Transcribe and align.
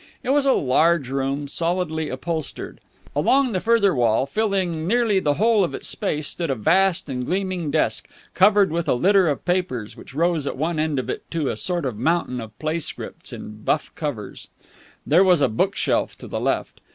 It 0.23 0.31
was 0.31 0.47
a 0.47 0.53
large 0.53 1.09
room, 1.11 1.47
solidly 1.47 2.09
upholstered. 2.09 2.81
Along 3.15 3.51
the 3.51 3.59
further 3.59 3.93
wall, 3.93 4.25
filling 4.25 4.87
nearly 4.87 5.19
the 5.19 5.35
whole 5.35 5.63
of 5.63 5.75
its 5.75 5.87
space, 5.87 6.27
stood 6.27 6.49
a 6.49 6.55
vast 6.55 7.07
and 7.07 7.23
gleaming 7.23 7.69
desk, 7.69 8.09
covered 8.33 8.71
with 8.71 8.87
a 8.87 8.95
litter 8.95 9.27
of 9.27 9.45
papers 9.45 9.95
which 9.95 10.15
rose 10.15 10.47
at 10.47 10.57
one 10.57 10.79
end 10.79 10.97
of 10.97 11.07
it 11.07 11.29
to 11.29 11.49
a 11.49 11.55
sort 11.55 11.85
of 11.85 11.97
mountain 11.99 12.41
of 12.41 12.57
play 12.57 12.79
scripts 12.79 13.31
in 13.31 13.61
buff 13.61 13.93
covers. 13.93 14.47
There 15.05 15.23
was 15.23 15.39
a 15.39 15.47
bookshelf 15.47 16.17
to 16.17 16.27
the 16.27 16.39
left. 16.41 16.81